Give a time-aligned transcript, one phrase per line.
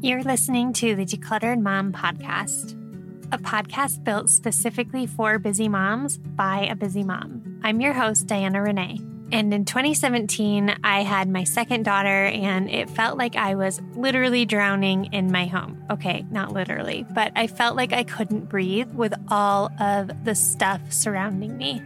[0.00, 2.74] You're listening to the Decluttered Mom Podcast,
[3.32, 7.58] a podcast built specifically for busy moms by a busy mom.
[7.64, 9.00] I'm your host, Diana Rene.
[9.32, 14.44] And in 2017, I had my second daughter, and it felt like I was literally
[14.44, 15.82] drowning in my home.
[15.90, 20.92] Okay, not literally, but I felt like I couldn't breathe with all of the stuff
[20.92, 21.82] surrounding me.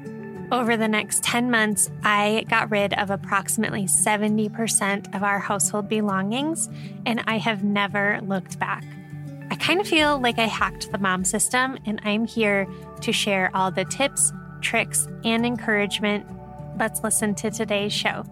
[0.52, 6.68] Over the next 10 months, I got rid of approximately 70% of our household belongings,
[7.06, 8.84] and I have never looked back.
[9.50, 12.68] I kind of feel like I hacked the mom system, and I'm here
[13.00, 16.26] to share all the tips, tricks, and encouragement
[16.78, 18.26] Let's listen to today's show.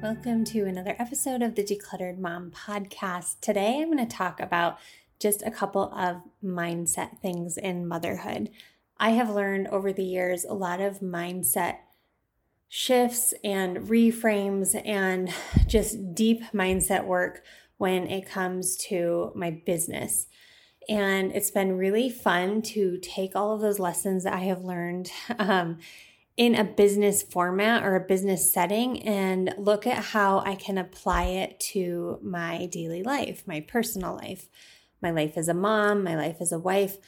[0.00, 3.40] Welcome to another episode of the Decluttered Mom podcast.
[3.40, 4.78] Today I'm going to talk about
[5.18, 8.50] just a couple of mindset things in motherhood.
[9.02, 11.78] I have learned over the years a lot of mindset
[12.68, 15.32] shifts and reframes and
[15.66, 17.42] just deep mindset work
[17.78, 20.26] when it comes to my business.
[20.86, 25.10] And it's been really fun to take all of those lessons that I have learned
[25.38, 25.78] um,
[26.36, 31.24] in a business format or a business setting and look at how I can apply
[31.24, 34.48] it to my daily life, my personal life,
[35.00, 36.98] my life as a mom, my life as a wife.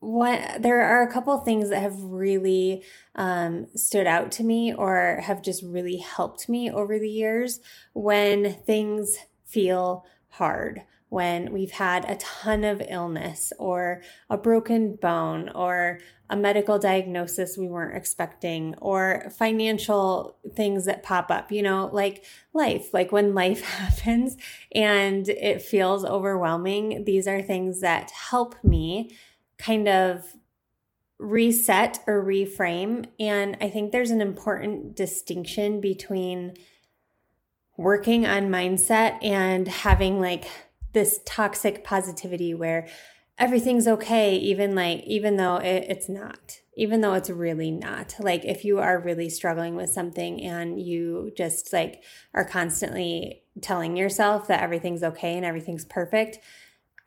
[0.00, 5.20] What there are a couple things that have really um, stood out to me or
[5.22, 7.60] have just really helped me over the years
[7.92, 15.48] when things feel hard when we've had a ton of illness or a broken bone
[15.50, 21.88] or a medical diagnosis we weren't expecting or financial things that pop up, you know,
[21.92, 24.36] like life, like when life happens
[24.74, 27.04] and it feels overwhelming.
[27.04, 29.16] These are things that help me
[29.58, 30.24] kind of
[31.18, 33.06] reset or reframe.
[33.18, 36.54] And I think there's an important distinction between
[37.76, 40.46] working on mindset and having like
[40.92, 42.88] this toxic positivity where
[43.38, 48.44] everything's okay even like even though it, it's not even though it's really not like
[48.46, 52.02] if you are really struggling with something and you just like
[52.32, 56.38] are constantly telling yourself that everything's okay and everything's perfect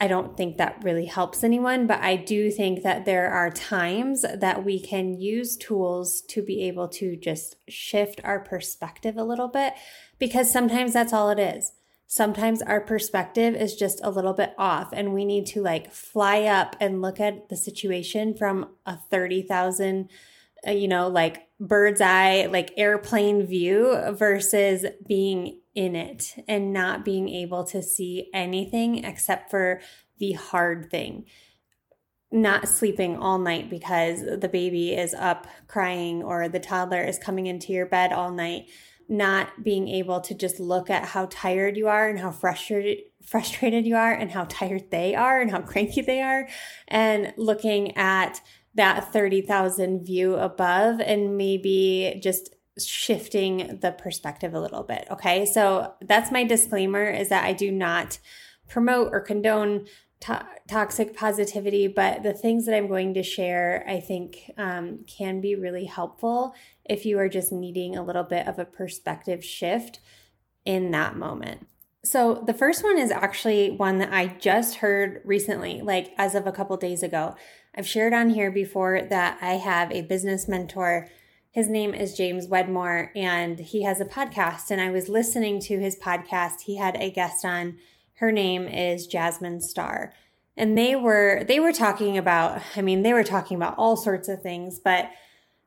[0.02, 4.22] I don't think that really helps anyone, but I do think that there are times
[4.34, 9.50] that we can use tools to be able to just shift our perspective a little
[9.50, 9.74] bit
[10.18, 11.74] because sometimes that's all it is.
[12.08, 16.44] Sometimes our perspective is just a little bit off and we need to like fly
[16.44, 20.10] up and look at the situation from a 30,000
[20.68, 27.06] uh, you know like bird's eye like airplane view versus being in it and not
[27.06, 29.81] being able to see anything except for
[30.18, 31.25] the hard thing.
[32.31, 37.48] Not sleeping all night because the baby is up crying or the toddler is coming
[37.48, 38.68] into your bed all night.
[39.08, 43.86] Not being able to just look at how tired you are and how frustrated frustrated
[43.86, 46.48] you are and how tired they are and how cranky they are
[46.88, 48.42] and looking at
[48.75, 55.94] that 30,000 view above and maybe just shifting the perspective a little bit okay so
[56.02, 58.19] that's my disclaimer is that I do not
[58.69, 59.85] promote or condone
[60.22, 65.41] to- toxic positivity, but the things that I'm going to share, I think, um, can
[65.41, 66.53] be really helpful
[66.86, 70.00] if you are just needing a little bit of a perspective shift
[70.66, 71.68] in that moment.
[72.03, 76.47] So, the first one is actually one that I just heard recently, like as of
[76.47, 77.36] a couple days ago.
[77.79, 81.07] I've shared on here before that I have a business mentor.
[81.50, 84.69] His name is James Wedmore, and he has a podcast.
[84.69, 86.63] And I was listening to his podcast.
[86.66, 87.78] He had a guest on
[88.16, 90.12] her name is Jasmine Star.
[90.57, 94.28] And they were they were talking about I mean they were talking about all sorts
[94.28, 95.09] of things, but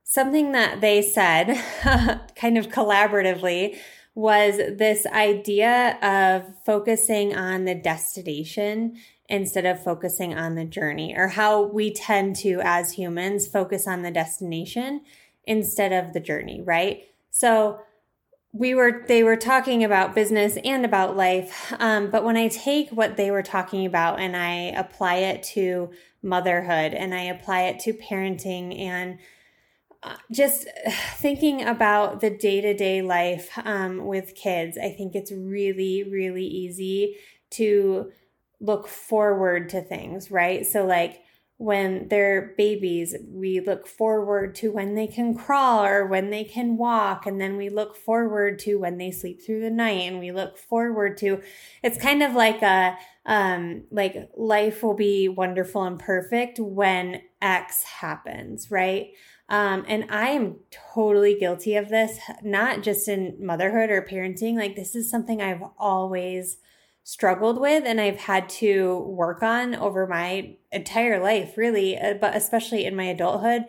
[0.04, 1.54] something that they said
[2.36, 3.78] kind of collaboratively
[4.14, 8.98] was this idea of focusing on the destination
[9.32, 14.03] instead of focusing on the journey or how we tend to as humans focus on
[14.03, 15.00] the destination
[15.44, 17.05] instead of the journey, right?
[17.31, 17.81] So
[18.52, 22.90] we were they were talking about business and about life um, but when i take
[22.90, 25.90] what they were talking about and i apply it to
[26.23, 29.19] motherhood and i apply it to parenting and
[30.02, 30.67] uh, just
[31.14, 37.17] thinking about the day-to-day life um, with kids i think it's really really easy
[37.49, 38.12] to
[38.62, 41.23] look forward to things right so like
[41.62, 46.76] when they're babies, we look forward to when they can crawl or when they can
[46.76, 47.25] walk.
[47.25, 50.09] And then we look forward to when they sleep through the night.
[50.09, 51.41] And we look forward to
[51.85, 57.85] it's kind of like a, um, like life will be wonderful and perfect when X
[57.85, 59.11] happens, right?
[59.49, 60.56] Um, and I am
[60.94, 64.56] totally guilty of this, not just in motherhood or parenting.
[64.56, 66.56] Like, this is something I've always
[67.04, 72.37] struggled with and I've had to work on over my entire life, really, uh, but
[72.37, 73.64] especially in my adulthood.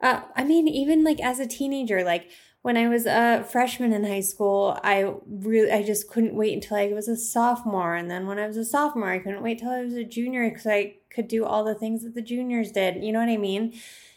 [0.00, 2.30] Uh, I mean, even like as a teenager, like
[2.62, 6.76] when I was a freshman in high school, I really, I just couldn't wait until
[6.76, 7.94] I was a sophomore.
[7.94, 10.48] And then when I was a sophomore, I couldn't wait till I was a junior
[10.48, 13.02] because I could do all the things that the juniors did.
[13.02, 13.74] You know what I mean?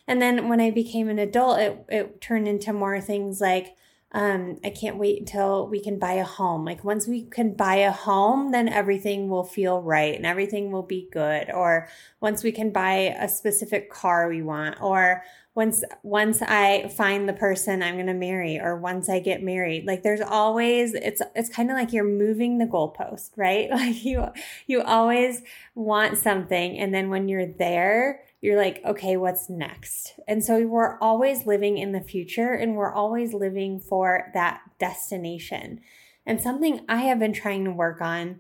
[0.07, 3.75] And then when I became an adult, it, it turned into more things like,
[4.13, 6.65] um, I can't wait until we can buy a home.
[6.65, 10.83] Like once we can buy a home, then everything will feel right and everything will
[10.83, 11.49] be good.
[11.49, 11.87] Or
[12.19, 15.23] once we can buy a specific car we want, or
[15.53, 19.85] once once I find the person I'm going to marry or once I get married
[19.85, 24.27] like there's always it's it's kind of like you're moving the goalpost right like you
[24.65, 25.41] you always
[25.75, 30.97] want something and then when you're there you're like okay what's next and so we're
[30.99, 35.79] always living in the future and we're always living for that destination
[36.25, 38.39] and something I have been trying to work on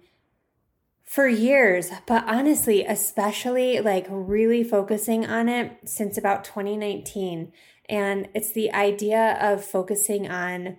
[1.03, 7.51] for years, but honestly, especially like really focusing on it since about 2019.
[7.89, 10.77] And it's the idea of focusing on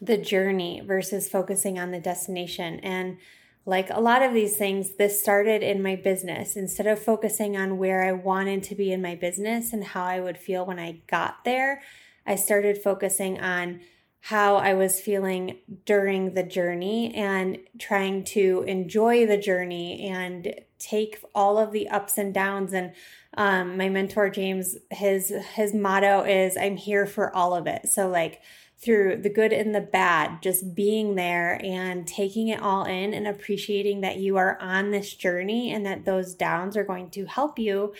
[0.00, 2.78] the journey versus focusing on the destination.
[2.80, 3.18] And
[3.66, 6.56] like a lot of these things, this started in my business.
[6.56, 10.20] Instead of focusing on where I wanted to be in my business and how I
[10.20, 11.82] would feel when I got there,
[12.26, 13.80] I started focusing on
[14.22, 21.22] how I was feeling during the journey and trying to enjoy the journey and take
[21.34, 22.92] all of the ups and downs and
[23.36, 28.08] um, my mentor James his his motto is I'm here for all of it so
[28.08, 28.42] like
[28.80, 33.26] through the good and the bad just being there and taking it all in and
[33.26, 37.58] appreciating that you are on this journey and that those downs are going to help
[37.58, 37.92] you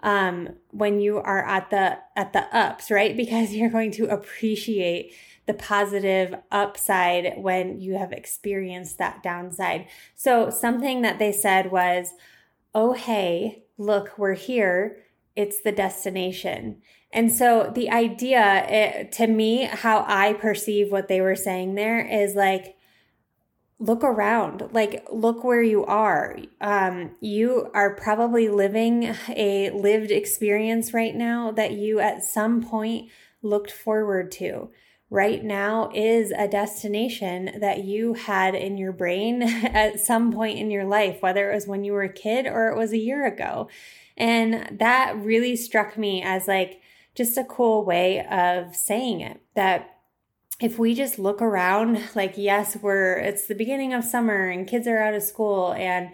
[0.00, 5.12] um, when you are at the at the ups right because you're going to appreciate
[5.48, 9.88] the positive upside when you have experienced that downside.
[10.14, 12.12] So, something that they said was,
[12.74, 14.98] Oh, hey, look, we're here.
[15.34, 16.82] It's the destination.
[17.12, 22.00] And so, the idea it, to me, how I perceive what they were saying there
[22.00, 22.76] is like,
[23.80, 30.92] look around like look where you are um, you are probably living a lived experience
[30.92, 33.08] right now that you at some point
[33.40, 34.68] looked forward to
[35.10, 40.70] right now is a destination that you had in your brain at some point in
[40.70, 43.26] your life, whether it was when you were a kid or it was a year
[43.26, 43.68] ago.
[44.16, 46.80] And that really struck me as like
[47.18, 49.98] just a cool way of saying it that
[50.60, 54.86] if we just look around, like, yes, we're, it's the beginning of summer and kids
[54.86, 56.10] are out of school and,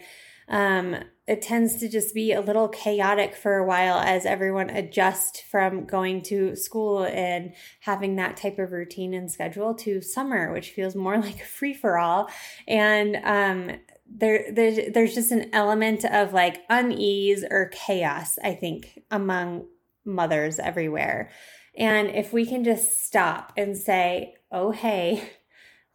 [0.49, 0.97] um,
[1.27, 5.87] it tends to just be a little chaotic for a while as everyone adjusts from
[5.87, 10.95] going to school and having that type of routine and schedule to summer, which feels
[10.95, 12.29] more like a free for all.
[12.67, 19.01] And um, there, there's, there's just an element of like unease or chaos, I think,
[19.11, 19.67] among
[20.05, 21.31] mothers everywhere.
[21.77, 25.31] And if we can just stop and say, oh, hey,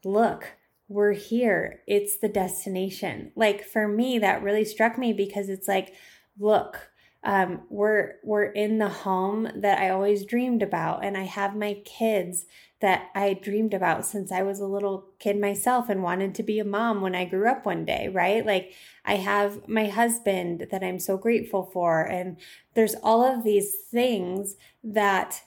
[0.03, 0.47] look,
[0.87, 1.81] we're here.
[1.87, 3.31] It's the destination.
[3.35, 5.93] Like for me, that really struck me because it's like,
[6.37, 6.88] look,
[7.23, 11.75] um, we're we're in the home that I always dreamed about, and I have my
[11.85, 12.45] kids
[12.79, 16.59] that I dreamed about since I was a little kid myself and wanted to be
[16.59, 18.45] a mom when I grew up one day, right?
[18.45, 18.73] Like
[19.03, 22.37] I have my husband that I'm so grateful for, and
[22.73, 25.41] there's all of these things that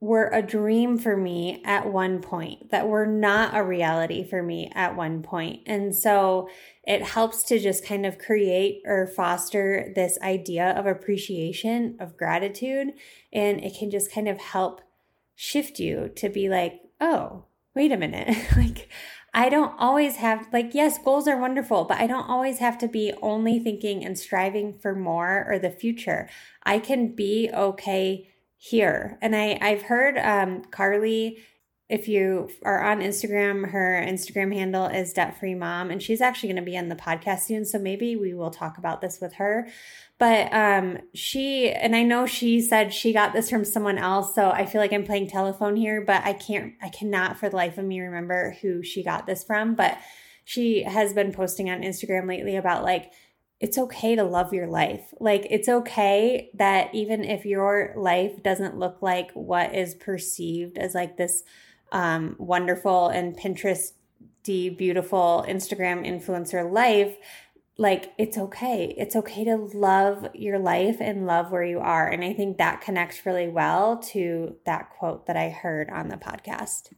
[0.00, 4.70] were a dream for me at one point, that were not a reality for me
[4.74, 5.60] at one point.
[5.64, 6.50] And so
[6.84, 12.88] it helps to just kind of create or foster this idea of appreciation, of gratitude.
[13.32, 14.82] And it can just kind of help
[15.34, 18.36] shift you to be like, oh, wait a minute.
[18.56, 18.90] like,
[19.32, 22.88] I don't always have, like, yes, goals are wonderful, but I don't always have to
[22.88, 26.28] be only thinking and striving for more or the future.
[26.64, 28.30] I can be okay
[28.70, 29.18] here.
[29.22, 31.38] And I, I've heard um, Carly,
[31.88, 36.48] if you are on Instagram, her Instagram handle is debt free mom, and she's actually
[36.48, 37.64] going to be on the podcast soon.
[37.64, 39.68] So maybe we will talk about this with her.
[40.18, 44.34] But um, she, and I know she said she got this from someone else.
[44.34, 47.56] So I feel like I'm playing telephone here, but I can't, I cannot for the
[47.56, 49.76] life of me remember who she got this from.
[49.76, 49.96] But
[50.44, 53.12] she has been posting on Instagram lately about like,
[53.58, 55.12] it's okay to love your life.
[55.18, 60.94] Like, it's okay that even if your life doesn't look like what is perceived as
[60.94, 61.42] like this
[61.92, 63.92] um, wonderful and Pinterest
[64.46, 67.16] beautiful Instagram influencer life,
[67.78, 68.94] like it's okay.
[68.96, 72.08] It's okay to love your life and love where you are.
[72.08, 76.16] And I think that connects really well to that quote that I heard on the
[76.16, 76.92] podcast.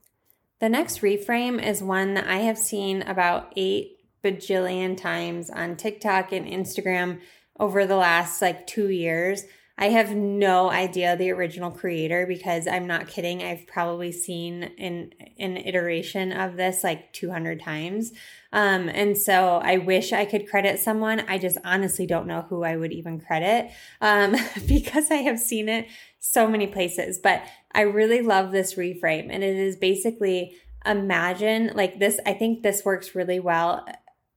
[0.60, 6.32] The next reframe is one that I have seen about eight bajillion times on TikTok
[6.32, 7.20] and Instagram
[7.58, 9.44] over the last like two years.
[9.80, 13.44] I have no idea the original creator because I'm not kidding.
[13.44, 18.12] I've probably seen an, an iteration of this like 200 times.
[18.52, 21.20] Um, and so I wish I could credit someone.
[21.28, 23.70] I just honestly don't know who I would even credit
[24.00, 24.34] um,
[24.66, 25.86] because I have seen it
[26.18, 27.20] so many places.
[27.22, 29.28] But I really love this reframe.
[29.30, 32.18] And it is basically imagine like this.
[32.26, 33.86] I think this works really well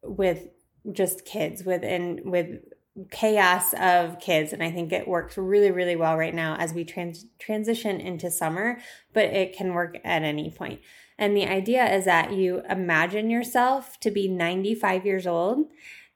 [0.03, 0.47] with
[0.91, 2.59] just kids within with
[3.09, 4.51] chaos of kids.
[4.51, 8.29] And i think it works really really well right now as we trans- transition into
[8.29, 8.79] summer
[9.13, 10.81] but it can work at any point.
[11.17, 15.67] And the idea is that you imagine yourself to be 95 years old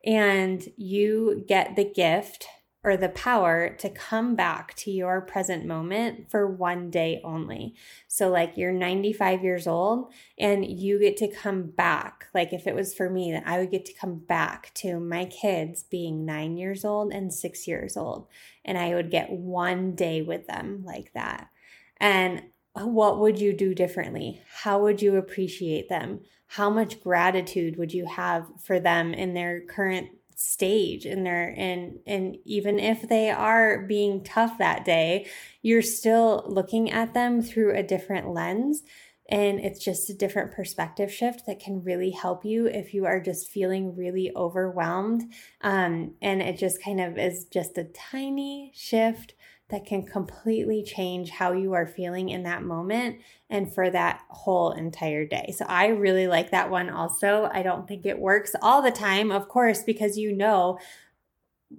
[0.06, 2.48] and you get the gift
[2.86, 7.74] or the power to come back to your present moment for one day only.
[8.08, 12.28] So, like, you're 95 years old and you get to come back.
[12.36, 15.26] Like, if it was for me, then I would get to come back to my
[15.26, 18.28] kids being nine years old and six years old.
[18.64, 21.50] And I would get one day with them like that.
[21.98, 24.44] And what would you do differently?
[24.62, 26.20] How would you appreciate them?
[26.46, 32.00] How much gratitude would you have for them in their current stage and they're and
[32.06, 35.26] and even if they are being tough that day
[35.66, 38.84] you're still looking at them through a different lens.
[39.28, 43.20] And it's just a different perspective shift that can really help you if you are
[43.20, 45.24] just feeling really overwhelmed.
[45.62, 49.34] Um, and it just kind of is just a tiny shift
[49.70, 53.18] that can completely change how you are feeling in that moment
[53.50, 55.54] and for that whole entire day.
[55.58, 57.50] So I really like that one also.
[57.52, 60.80] I don't think it works all the time, of course, because you know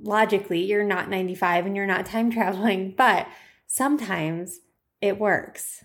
[0.03, 3.29] logically you're not 95 and you're not time traveling, but
[3.67, 4.61] sometimes
[5.01, 5.85] it works.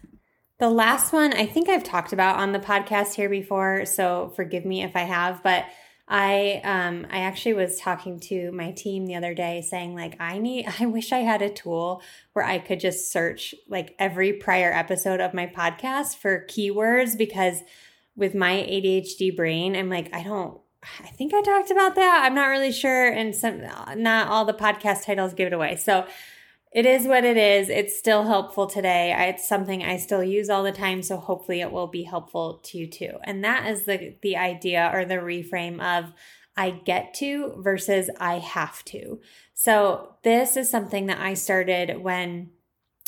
[0.57, 4.65] The last one I think I've talked about on the podcast here before, so forgive
[4.65, 5.65] me if I have, but
[6.11, 10.39] I um I actually was talking to my team the other day saying like I
[10.39, 12.03] need I wish I had a tool
[12.33, 17.61] where I could just search like every prior episode of my podcast for keywords because
[18.17, 20.59] with my ADHD brain I'm like I don't
[20.99, 22.23] I think I talked about that.
[22.25, 23.61] I'm not really sure and some
[23.95, 25.77] not all the podcast titles give it away.
[25.77, 26.05] So
[26.71, 27.69] it is what it is.
[27.69, 29.13] It's still helpful today.
[29.29, 32.77] It's something I still use all the time, so hopefully it will be helpful to
[32.77, 33.17] you too.
[33.23, 36.13] And that is the the idea or the reframe of
[36.55, 39.19] I get to versus I have to.
[39.53, 42.51] So this is something that I started when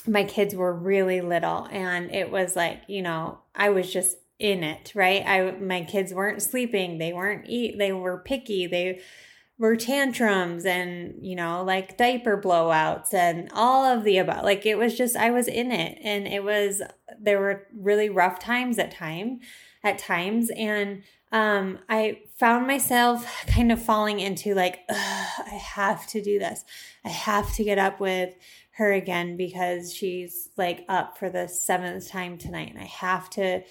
[0.06, 4.64] my kids were really little and it was like, you know, I was just in
[4.64, 5.24] it, right?
[5.26, 8.68] I my kids weren't sleeping, they weren't eat, they were picky.
[8.68, 9.00] They
[9.64, 14.44] were tantrums and you know like diaper blowouts and all of the above.
[14.44, 15.98] Like it was just i was in it.
[16.04, 16.82] And it was
[17.18, 19.40] there were really rough times at time
[19.82, 20.52] at times.
[20.58, 26.66] And um i found myself kind of falling into like i have to do this.
[27.06, 28.36] I have to get up with
[28.72, 32.72] her again because she's like up for the seventh time tonight.
[32.72, 33.64] And i have to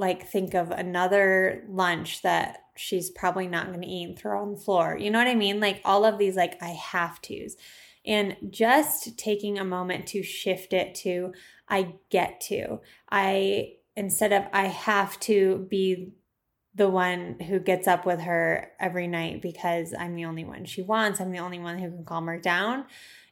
[0.00, 4.52] like think of another lunch that she's probably not going to eat and throw on
[4.52, 4.96] the floor.
[4.98, 5.60] You know what I mean?
[5.60, 7.56] Like all of these, like I have to's.
[8.06, 11.34] And just taking a moment to shift it to
[11.68, 12.80] I get to.
[13.10, 16.14] I, instead of I have to be
[16.74, 20.80] the one who gets up with her every night because I'm the only one she
[20.80, 22.86] wants, I'm the only one who can calm her down.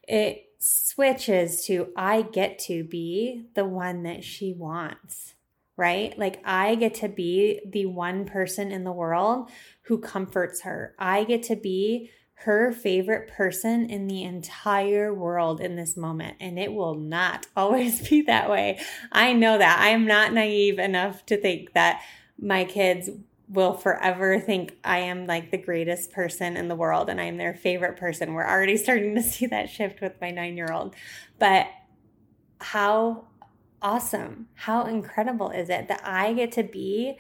[0.07, 5.35] It switches to I get to be the one that she wants
[5.79, 6.19] right?
[6.19, 9.49] Like I get to be the one person in the world
[9.83, 10.95] who comforts her.
[10.99, 16.37] I get to be her favorite person in the entire world in this moment.
[16.41, 18.81] And it will not always be that way.
[19.13, 19.79] I know that.
[19.79, 22.03] I am not naive enough to think that
[22.39, 23.09] my kids
[23.49, 27.55] will forever think I am like the greatest person in the world and I'm their
[27.55, 28.35] favorite person.
[28.35, 30.95] We're already starting to see that shift with my nine year old.
[31.39, 31.69] But
[32.61, 33.29] how
[33.83, 34.49] awesome.
[34.55, 37.19] How incredible is it that I get to be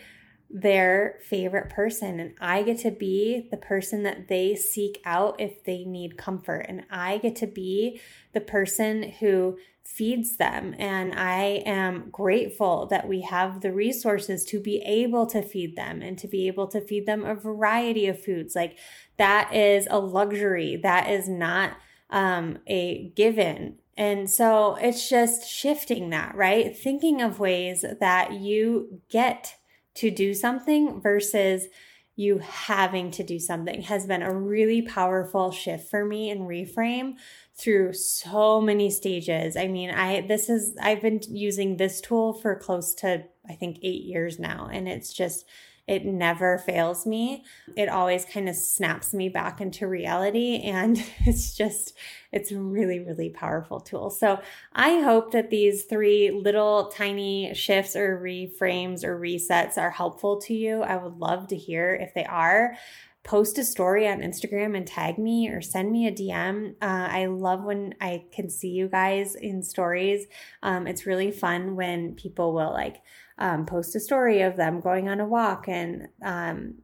[0.50, 5.62] their favorite person and I get to be the person that they seek out if
[5.64, 6.64] they need comfort.
[6.68, 8.00] And I get to be
[8.32, 10.74] the person who feeds them.
[10.78, 16.02] And I am grateful that we have the resources to be able to feed them
[16.02, 18.54] and to be able to feed them a variety of foods.
[18.54, 18.78] Like
[19.18, 20.76] that is a luxury.
[20.76, 21.76] That is not
[22.10, 26.74] um, a given and so it's just shifting that, right?
[26.74, 29.56] Thinking of ways that you get
[29.96, 31.66] to do something versus
[32.14, 37.14] you having to do something has been a really powerful shift for me in reframe
[37.56, 39.56] through so many stages.
[39.56, 43.78] I mean, I this is I've been using this tool for close to I think
[43.82, 45.44] 8 years now and it's just
[45.88, 47.44] it never fails me.
[47.74, 50.60] It always kind of snaps me back into reality.
[50.62, 51.94] And it's just,
[52.30, 54.10] it's a really, really powerful tool.
[54.10, 54.40] So
[54.74, 60.54] I hope that these three little tiny shifts or reframes or resets are helpful to
[60.54, 60.82] you.
[60.82, 62.76] I would love to hear if they are
[63.24, 66.70] post a story on Instagram and tag me or send me a DM.
[66.80, 70.26] Uh, I love when I can see you guys in stories.
[70.62, 73.02] Um, it's really fun when people will like
[73.38, 76.74] um, post a story of them going on a walk and um,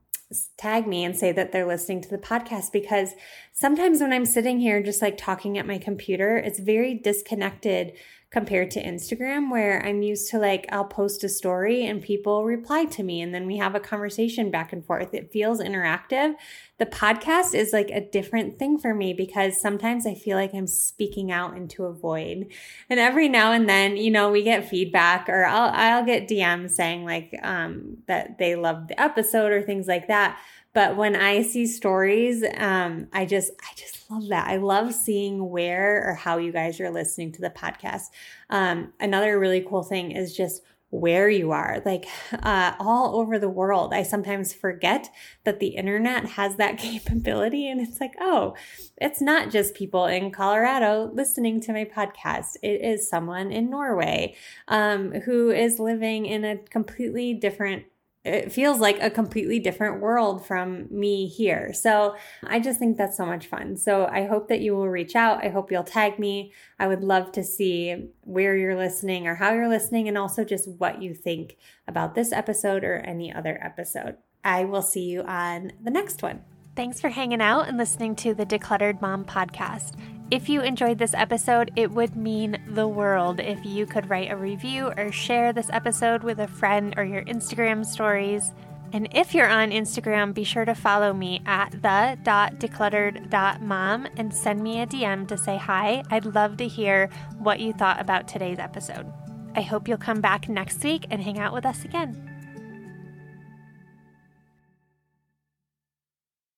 [0.56, 3.14] tag me and say that they're listening to the podcast because
[3.52, 7.92] sometimes when I'm sitting here just like talking at my computer, it's very disconnected
[8.34, 12.84] compared to Instagram, where I'm used to like, I'll post a story and people reply
[12.86, 15.14] to me and then we have a conversation back and forth.
[15.14, 16.34] It feels interactive.
[16.78, 20.66] The podcast is like a different thing for me because sometimes I feel like I'm
[20.66, 22.48] speaking out into a void.
[22.90, 26.72] And every now and then, you know, we get feedback or I'll, I'll get DMs
[26.72, 30.40] saying like, um, that they love the episode or things like that.
[30.74, 34.48] But when I see stories, um, I just I just love that.
[34.48, 38.08] I love seeing where or how you guys are listening to the podcast.
[38.50, 43.48] Um, another really cool thing is just where you are, like uh, all over the
[43.48, 43.92] world.
[43.92, 45.10] I sometimes forget
[45.42, 48.54] that the internet has that capability, and it's like, oh,
[49.00, 52.56] it's not just people in Colorado listening to my podcast.
[52.62, 54.36] It is someone in Norway
[54.68, 57.84] um, who is living in a completely different
[58.24, 61.72] it feels like a completely different world from me here.
[61.74, 63.76] So I just think that's so much fun.
[63.76, 65.44] So I hope that you will reach out.
[65.44, 66.52] I hope you'll tag me.
[66.78, 70.68] I would love to see where you're listening or how you're listening, and also just
[70.68, 74.16] what you think about this episode or any other episode.
[74.42, 76.42] I will see you on the next one.
[76.76, 79.92] Thanks for hanging out and listening to the Decluttered Mom podcast.
[80.34, 84.36] If you enjoyed this episode, it would mean the world if you could write a
[84.36, 88.50] review or share this episode with a friend or your Instagram stories.
[88.92, 94.80] And if you're on Instagram, be sure to follow me at the.decluttered.mom and send me
[94.80, 96.02] a DM to say hi.
[96.10, 99.06] I'd love to hear what you thought about today's episode.
[99.54, 102.33] I hope you'll come back next week and hang out with us again.